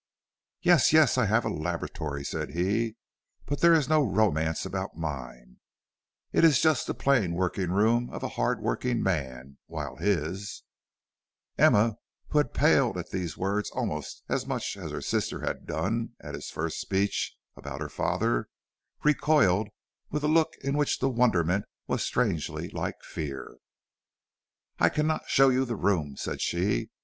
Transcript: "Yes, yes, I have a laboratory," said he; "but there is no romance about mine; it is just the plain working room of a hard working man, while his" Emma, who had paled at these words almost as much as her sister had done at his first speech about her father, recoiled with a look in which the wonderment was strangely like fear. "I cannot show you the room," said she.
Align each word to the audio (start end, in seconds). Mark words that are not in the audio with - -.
"Yes, 0.63 0.91
yes, 0.93 1.15
I 1.15 1.27
have 1.27 1.45
a 1.45 1.49
laboratory," 1.49 2.23
said 2.25 2.55
he; 2.55 2.95
"but 3.45 3.61
there 3.61 3.75
is 3.75 3.87
no 3.87 4.01
romance 4.03 4.65
about 4.65 4.97
mine; 4.97 5.59
it 6.31 6.43
is 6.43 6.59
just 6.59 6.87
the 6.87 6.95
plain 6.95 7.35
working 7.35 7.69
room 7.69 8.09
of 8.09 8.23
a 8.23 8.29
hard 8.29 8.61
working 8.61 9.03
man, 9.03 9.59
while 9.67 9.97
his" 9.97 10.63
Emma, 11.65 11.97
who 12.29 12.39
had 12.39 12.51
paled 12.51 12.97
at 12.97 13.11
these 13.11 13.37
words 13.37 13.69
almost 13.69 14.23
as 14.27 14.47
much 14.47 14.75
as 14.75 14.89
her 14.89 15.01
sister 15.01 15.41
had 15.41 15.67
done 15.67 16.15
at 16.19 16.33
his 16.33 16.49
first 16.49 16.79
speech 16.81 17.35
about 17.55 17.79
her 17.79 17.87
father, 17.87 18.47
recoiled 19.03 19.69
with 20.09 20.23
a 20.23 20.27
look 20.27 20.55
in 20.63 20.75
which 20.75 20.97
the 20.97 21.09
wonderment 21.09 21.65
was 21.85 22.01
strangely 22.01 22.69
like 22.69 23.03
fear. 23.03 23.55
"I 24.79 24.89
cannot 24.89 25.29
show 25.29 25.49
you 25.49 25.63
the 25.63 25.75
room," 25.75 26.17
said 26.17 26.41
she. 26.41 26.89